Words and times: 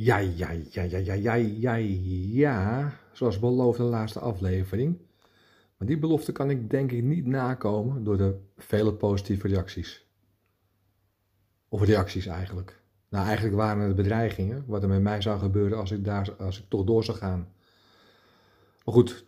Ja, 0.00 0.18
ja, 0.18 0.50
ja, 0.70 0.82
ja, 0.82 0.98
ja, 0.98 1.14
ja, 1.14 1.34
ja, 1.34 1.74
ja. 1.74 2.92
Zoals 3.12 3.38
beloofd 3.38 3.78
in 3.78 3.84
de 3.84 3.90
laatste 3.90 4.20
aflevering. 4.20 4.98
Maar 5.76 5.88
die 5.88 5.98
belofte 5.98 6.32
kan 6.32 6.50
ik 6.50 6.70
denk 6.70 6.92
ik 6.92 7.02
niet 7.02 7.26
nakomen 7.26 8.04
door 8.04 8.16
de 8.16 8.38
vele 8.56 8.94
positieve 8.94 9.48
reacties. 9.48 10.06
Of 11.68 11.82
reacties 11.82 12.26
eigenlijk. 12.26 12.82
Nou, 13.08 13.26
eigenlijk 13.26 13.56
waren 13.56 13.82
het 13.82 13.96
bedreigingen, 13.96 14.64
wat 14.66 14.82
er 14.82 14.88
met 14.88 15.02
mij 15.02 15.20
zou 15.20 15.38
gebeuren 15.38 15.78
als 15.78 15.90
ik, 15.90 16.04
daar, 16.04 16.34
als 16.36 16.58
ik 16.58 16.64
toch 16.68 16.84
door 16.84 17.04
zou 17.04 17.18
gaan. 17.18 17.52
Maar 18.84 18.94
goed, 18.94 19.24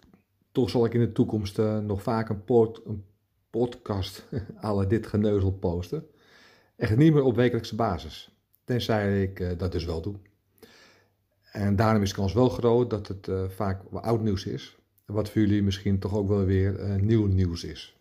toch 0.52 0.70
zal 0.70 0.84
ik 0.84 0.94
in 0.94 1.00
de 1.00 1.12
toekomst 1.12 1.58
uh, 1.58 1.78
nog 1.78 2.02
vaak 2.02 2.28
een, 2.28 2.42
een 2.84 3.04
podcast 3.50 4.26
alle 4.60 4.86
dit 4.86 5.06
geneuzel 5.06 5.52
posten. 5.52 6.06
Echt 6.76 6.96
niet 6.96 7.12
meer 7.12 7.24
op 7.24 7.36
wekelijkse 7.36 7.74
basis. 7.74 8.34
Tenzij 8.64 9.22
ik 9.22 9.40
uh, 9.40 9.58
dat 9.58 9.72
dus 9.72 9.84
wel 9.84 10.02
doe. 10.02 10.14
En 11.52 11.76
daarom 11.76 12.02
is 12.02 12.08
de 12.08 12.14
kans 12.14 12.32
wel 12.32 12.48
groot 12.48 12.90
dat 12.90 13.08
het 13.08 13.26
uh, 13.26 13.48
vaak 13.48 13.82
oud 13.92 14.22
nieuws 14.22 14.46
is. 14.46 14.78
Wat 15.06 15.30
voor 15.30 15.40
jullie 15.40 15.62
misschien 15.62 15.98
toch 15.98 16.14
ook 16.14 16.28
wel 16.28 16.44
weer 16.44 16.98
nieuw 17.00 17.26
nieuws 17.26 17.64
is. 17.64 17.98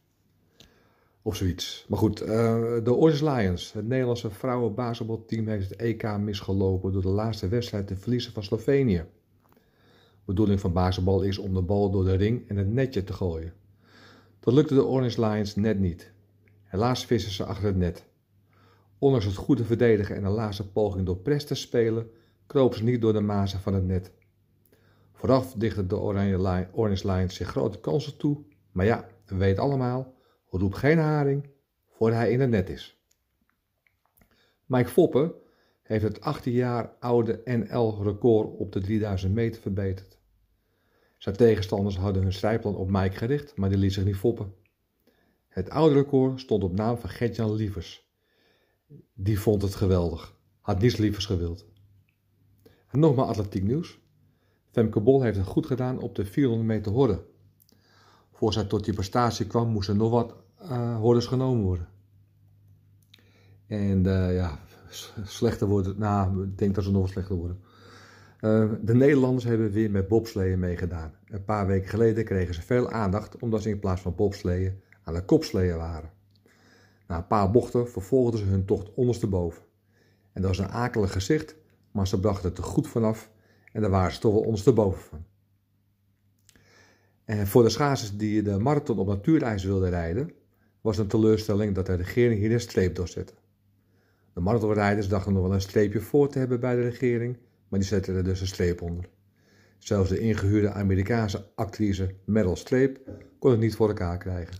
Of 1.22 1.36
zoiets. 1.36 1.86
Maar 1.88 2.00
goed, 2.00 2.18
de 2.18 2.94
Orange 2.94 3.30
Lions, 3.30 3.74
het 3.74 3.88
Nederlandse 3.88 4.30
vrouwenbasketbalteam, 4.30 5.48
heeft 5.48 5.70
het 5.70 5.80
EK 5.80 6.18
misgelopen 6.18 6.92
door 6.92 7.02
de 7.02 7.08
laatste 7.08 7.48
wedstrijd 7.48 7.88
te 7.88 7.96
verliezen 7.96 8.34
van 8.34 8.44
Slovenië 8.44 9.06
bedoeling 10.30 10.60
van 10.60 10.74
basketbal 10.74 11.22
is 11.22 11.38
om 11.38 11.54
de 11.54 11.62
bal 11.62 11.92
door 11.92 12.04
de 12.04 12.16
ring 12.16 12.50
en 12.50 12.58
het 12.58 12.68
netje 12.68 13.04
te 13.04 13.14
gooien. 13.14 13.54
Dat 14.40 14.54
lukte 14.54 14.74
de 14.74 14.86
Orange 14.86 15.22
Lions 15.22 15.56
net 15.56 15.80
niet. 15.80 16.12
Helaas 16.64 17.06
vissen 17.06 17.32
ze 17.32 17.44
achter 17.44 17.66
het 17.66 17.76
net. 17.76 18.06
Ondanks 19.00 19.26
het 19.26 19.36
goede 19.36 19.64
verdedigen 19.64 20.16
en 20.16 20.24
een 20.24 20.32
laatste 20.32 20.72
poging 20.72 21.06
door 21.06 21.18
press 21.18 21.46
te 21.46 21.56
spelen, 21.56 22.10
kropen 22.50 22.78
ze 22.78 22.84
niet 22.84 23.02
door 23.02 23.14
de 23.14 23.20
mazen 23.20 23.60
van 23.60 23.74
het 23.74 23.86
net. 23.86 24.12
Vooraf 25.14 25.54
dichten 25.54 25.88
de 25.88 25.98
Orange 26.72 27.08
Lions 27.08 27.36
zich 27.36 27.48
grote 27.48 27.80
kansen 27.80 28.18
toe, 28.18 28.44
maar 28.72 28.86
ja, 28.86 29.08
we 29.26 29.36
weten 29.36 29.64
allemaal, 29.64 30.14
roep 30.50 30.74
geen 30.74 30.98
haring 30.98 31.50
voor 31.90 32.12
hij 32.12 32.32
in 32.32 32.40
het 32.40 32.50
net 32.50 32.70
is. 32.70 33.02
Mike 34.66 34.90
Foppen 34.90 35.34
heeft 35.82 36.04
het 36.04 36.22
18 36.22 36.54
jaar 36.54 36.94
oude 37.00 37.42
NL-record 37.46 38.58
op 38.58 38.72
de 38.72 38.82
3000 38.82 39.34
meter 39.34 39.62
verbeterd. 39.62 40.18
Zijn 41.18 41.36
tegenstanders 41.36 41.98
hadden 41.98 42.24
hun 42.24 42.34
strijdplan 42.34 42.76
op 42.76 42.90
Mike 42.90 43.18
gericht, 43.18 43.56
maar 43.56 43.70
die 43.70 43.78
liet 43.78 43.94
zich 43.94 44.06
niet 44.06 44.16
foppen. 44.16 44.54
Het 45.48 45.70
oude 45.70 45.96
record 45.96 46.40
stond 46.40 46.64
op 46.64 46.74
naam 46.74 46.98
van 46.98 47.10
Gertjan 47.10 47.54
Lievers. 47.54 48.10
Die 49.14 49.40
vond 49.40 49.62
het 49.62 49.76
geweldig. 49.76 50.38
Had 50.62 50.82
niets 50.82 50.98
lievers 50.98 51.26
gewild. 51.26 51.69
En 52.90 53.00
nog 53.00 53.16
maar 53.16 53.26
atletiek 53.26 53.64
nieuws. 53.64 54.00
Femke 54.72 55.00
Bol 55.00 55.22
heeft 55.22 55.38
het 55.38 55.48
goed 55.48 55.66
gedaan 55.66 56.00
op 56.00 56.16
de 56.16 56.26
400 56.26 56.68
meter 56.68 56.92
horde. 56.92 57.26
Voor 58.32 58.54
zij 58.54 58.64
tot 58.64 58.86
die 58.86 58.94
prestatie 58.94 59.48
kwam, 59.48 59.70
moesten 59.70 59.98
nog 59.98 60.12
wat 60.12 60.36
uh, 60.62 60.98
hordes 60.98 61.26
genomen 61.26 61.64
worden. 61.64 61.88
En 63.68 64.06
uh, 64.06 64.36
ja, 64.36 64.60
slechter 65.24 65.68
worden. 65.68 66.00
Nou, 66.00 66.44
ik 66.44 66.58
denk 66.58 66.76
dat 66.76 66.84
ze 66.84 66.92
nog 66.92 67.02
wat 67.02 67.10
slechter 67.10 67.36
worden. 67.36 67.60
Uh, 68.42 68.72
de 68.82 68.94
Nederlanders 68.94 69.44
hebben 69.44 69.72
weer 69.72 69.92
met 69.92 70.08
bobsleeën 70.08 70.60
meegedaan. 70.60 71.14
Een 71.26 71.46
paar 71.46 71.68
weken 71.68 71.90
geleden 71.90 72.26
kregen 72.26 72.54
ze 72.54 72.62
veel 72.62 72.90
aandacht 72.92 73.38
omdat 73.38 73.62
ze 73.62 73.70
in 73.70 73.80
plaats 73.80 74.02
van 74.02 74.16
bobsleeën 74.16 74.82
aan 75.04 75.14
de 75.14 75.26
kopsleeën 75.26 75.78
waren. 75.78 76.12
Na 77.08 77.18
een 77.18 77.28
paar 77.28 77.52
bochten 77.52 77.90
vervolgden 77.90 78.40
ze 78.40 78.46
hun 78.46 78.66
tocht 78.66 78.94
ondersteboven. 78.94 79.64
En 80.34 80.42
dat 80.42 80.58
was 80.58 80.66
een 80.66 80.74
akelig 80.74 81.12
gezicht, 81.12 81.56
maar 81.92 82.08
ze 82.08 82.20
brachten 82.20 82.50
het 82.50 82.58
er 82.58 82.64
goed 82.64 82.88
vanaf 82.88 83.32
en 83.74 83.82
daar 83.82 83.90
waren 83.90 84.12
ze 84.12 84.20
toch 84.20 84.34
wel 84.34 84.44
ondersteboven 84.44 85.02
van. 85.02 85.26
En 87.26 87.48
voor 87.48 87.64
de 87.64 87.70
schaatsers 87.70 88.18
die 88.18 88.42
de 88.42 88.58
marathon 88.58 89.00
op 89.00 89.08
natuurijs 89.08 89.64
wilden 89.64 89.90
rijden, 89.90 90.32
was 90.82 90.98
een 90.98 91.08
teleurstelling 91.08 91.76
dat 91.76 91.86
de 91.86 91.94
regering 91.94 92.40
hier 92.40 92.52
een 92.52 92.60
streep 92.60 92.96
doorzette. 92.96 93.34
De 94.34 94.40
marathonrijders 94.40 95.08
dachten 95.08 95.34
nog 95.34 95.42
wel 95.42 95.54
een 95.54 95.62
streepje 95.62 96.02
voor 96.02 96.30
te 96.30 96.40
hebben 96.40 96.60
bij 96.60 96.76
de 96.76 96.82
regering, 96.82 97.38
maar 97.68 97.80
die 97.80 97.88
zetten 97.88 98.16
er 98.16 98.24
dus 98.24 98.42
een 98.42 98.48
streep 98.48 98.82
onder. 98.82 99.10
Zelfs 99.78 100.10
de 100.10 100.20
ingehuurde 100.20 100.72
Amerikaanse 100.72 101.46
actrice 101.56 102.16
Meryl 102.26 102.56
Streep 102.56 103.00
kon 103.40 103.52
het 103.52 103.60
niet 103.60 103.76
voor 103.76 103.88
elkaar 103.88 104.18
krijgen. 104.18 104.56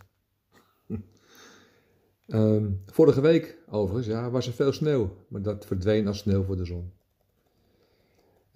um, 2.28 2.82
vorige 2.98 3.22
week, 3.22 3.58
overigens, 3.68 4.08
ja, 4.08 4.30
was 4.30 4.48
er 4.48 4.54
veel 4.54 4.74
sneeuw, 4.74 5.26
maar 5.28 5.42
dat 5.42 5.66
verdween 5.66 6.08
als 6.08 6.18
sneeuw 6.18 6.44
voor 6.44 6.58
de 6.58 6.66
zon. 6.66 6.92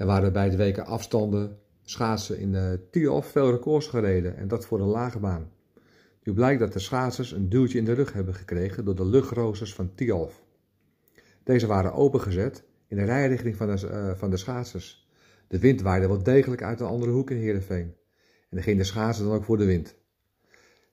Er 0.03 0.09
waren 0.09 0.33
bij 0.33 0.49
de 0.49 0.57
weken 0.57 0.85
afstanden 0.85 1.57
schaatsen 1.81 2.39
in 2.39 2.51
de 2.51 2.87
Tialf 2.91 3.25
veel 3.25 3.51
records 3.51 3.87
gereden 3.87 4.37
en 4.37 4.47
dat 4.47 4.65
voor 4.65 4.79
een 4.79 4.87
lage 4.87 5.19
baan. 5.19 5.51
Nu 6.23 6.33
blijkt 6.33 6.59
dat 6.59 6.73
de 6.73 6.79
schaatsers 6.79 7.31
een 7.31 7.49
duwtje 7.49 7.77
in 7.77 7.85
de 7.85 7.93
rug 7.93 8.13
hebben 8.13 8.33
gekregen 8.33 8.85
door 8.85 8.95
de 8.95 9.05
luchtroosters 9.05 9.73
van 9.73 9.95
Tialf. 9.95 10.43
Deze 11.43 11.67
waren 11.67 11.93
opengezet 11.93 12.63
in 12.87 12.97
de 12.97 13.03
rijrichting 13.03 13.55
van 13.55 13.75
de, 13.75 13.87
uh, 13.87 14.17
van 14.19 14.29
de 14.29 14.37
schaatsers. 14.37 15.09
De 15.47 15.59
wind 15.59 15.81
waaide 15.81 16.07
wel 16.07 16.23
degelijk 16.23 16.63
uit 16.63 16.79
een 16.79 16.87
andere 16.87 17.11
hoek 17.11 17.31
in 17.31 17.37
Heerenveen. 17.37 17.95
En 18.49 18.49
dan 18.49 18.63
ging 18.63 18.77
de 18.77 18.83
schaatsen 18.83 19.25
dan 19.25 19.33
ook 19.33 19.43
voor 19.43 19.57
de 19.57 19.65
wind. 19.65 19.95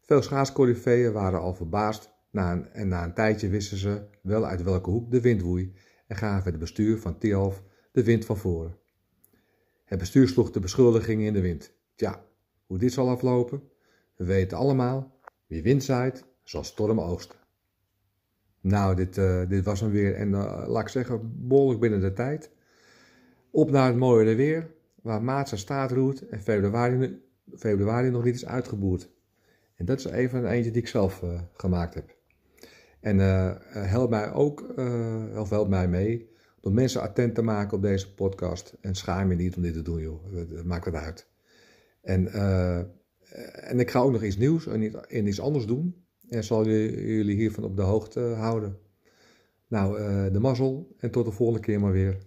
Veel 0.00 0.22
schaatscorifeeën 0.22 1.12
waren 1.12 1.40
al 1.40 1.54
verbaasd 1.54 2.10
na 2.30 2.68
en 2.72 2.88
na 2.88 3.04
een 3.04 3.14
tijdje 3.14 3.48
wisten 3.48 3.76
ze 3.76 4.02
wel 4.22 4.46
uit 4.46 4.62
welke 4.62 4.90
hoek 4.90 5.10
de 5.10 5.20
wind 5.20 5.42
woei 5.42 5.74
en 6.06 6.16
gaven 6.16 6.50
het 6.50 6.60
bestuur 6.60 6.98
van 6.98 7.18
Tialf 7.18 7.62
de 7.92 8.04
wind 8.04 8.24
van 8.24 8.36
voren. 8.36 8.78
Het 9.90 9.98
bestuur 9.98 10.28
sloeg 10.28 10.50
de 10.50 10.60
beschuldigingen 10.60 11.26
in 11.26 11.32
de 11.32 11.40
wind. 11.40 11.72
Tja, 11.94 12.24
hoe 12.66 12.78
dit 12.78 12.92
zal 12.92 13.08
aflopen? 13.08 13.62
We 14.16 14.24
weten 14.24 14.58
allemaal, 14.58 15.20
wie 15.46 15.62
wind 15.62 15.84
zaait, 15.84 16.24
zal 16.42 16.64
storm 16.64 17.00
oogsten. 17.00 17.38
Nou, 18.60 18.94
dit, 18.94 19.16
uh, 19.16 19.48
dit 19.48 19.64
was 19.64 19.80
hem 19.80 19.90
weer. 19.90 20.14
En 20.14 20.28
uh, 20.28 20.64
laat 20.66 20.82
ik 20.82 20.88
zeggen, 20.88 21.32
behoorlijk 21.48 21.80
binnen 21.80 22.00
de 22.00 22.12
tijd. 22.12 22.50
Op 23.50 23.70
naar 23.70 23.86
het 23.86 23.96
mooie 23.96 24.34
weer, 24.34 24.70
waar 25.02 25.22
maart 25.22 25.48
zijn 25.48 25.60
staat 25.60 25.90
roert 25.90 26.28
en 26.28 26.40
februari, 26.40 27.22
februari 27.56 28.10
nog 28.10 28.24
niet 28.24 28.34
is 28.34 28.46
uitgeboerd. 28.46 29.10
En 29.74 29.84
dat 29.84 29.98
is 29.98 30.04
even 30.04 30.38
een 30.38 30.50
eentje 30.50 30.70
die 30.70 30.82
ik 30.82 30.88
zelf 30.88 31.22
uh, 31.22 31.40
gemaakt 31.52 31.94
heb. 31.94 32.16
En 33.00 33.18
helpt 33.88 34.10
mij 34.10 34.32
ook, 34.32 34.74
of 35.36 35.50
helpt 35.50 35.70
mij 35.70 35.88
mee, 35.88 36.29
door 36.60 36.72
mensen 36.72 37.00
attent 37.00 37.34
te 37.34 37.42
maken 37.42 37.76
op 37.76 37.82
deze 37.82 38.14
podcast. 38.14 38.76
En 38.80 38.94
schaam 38.94 39.30
je 39.30 39.36
niet 39.36 39.56
om 39.56 39.62
dit 39.62 39.74
te 39.74 39.82
doen, 39.82 40.00
joh. 40.00 40.64
Maakt 40.64 40.84
het 40.84 40.94
uit. 40.94 41.28
En, 42.02 42.32
en 43.52 43.80
ik 43.80 43.90
ga 43.90 44.00
ook 44.00 44.12
nog 44.12 44.22
iets 44.22 44.36
nieuws 44.36 44.66
en 44.66 45.26
iets 45.26 45.40
anders 45.40 45.66
doen 45.66 45.94
en 46.30 46.44
zal 46.44 46.66
jullie 46.66 47.36
hiervan 47.36 47.64
op 47.64 47.76
de 47.76 47.82
hoogte 47.82 48.20
houden. 48.20 48.78
Nou, 49.68 50.00
uh, 50.00 50.32
de 50.32 50.40
mazzel 50.40 50.94
en 50.98 51.10
tot 51.10 51.24
de 51.24 51.32
volgende 51.32 51.60
keer 51.60 51.80
maar 51.80 51.92
weer. 51.92 52.18